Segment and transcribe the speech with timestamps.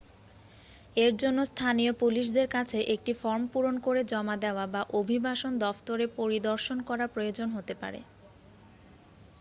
[0.95, 6.77] এর জন্য স্থানীয় পুলিশদের কাছে একটি ফর্ম পূরণ করে জমা দেওয়া বা অভিবাসন দফতরে পরিদর্শন
[6.87, 7.99] করার প্রয়োজন হতে পারে